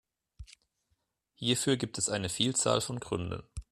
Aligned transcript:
Hierfür 1.35 1.77
gibt 1.77 1.99
es 1.99 2.09
eine 2.09 2.29
Vielzahl 2.29 2.81
von 2.81 2.99
Gründen. 2.99 3.43